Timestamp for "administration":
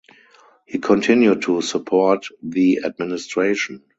2.85-3.83